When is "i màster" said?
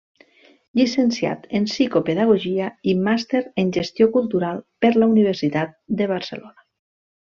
2.93-3.45